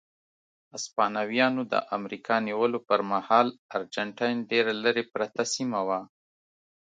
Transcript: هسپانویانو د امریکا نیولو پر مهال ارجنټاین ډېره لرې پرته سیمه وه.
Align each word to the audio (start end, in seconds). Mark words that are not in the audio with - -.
هسپانویانو 0.73 1.61
د 1.73 1.75
امریکا 1.97 2.35
نیولو 2.47 2.79
پر 2.89 2.99
مهال 3.11 3.47
ارجنټاین 3.75 4.37
ډېره 4.51 4.71
لرې 4.83 5.03
پرته 5.13 5.41
سیمه 5.55 5.79
وه. 5.87 5.99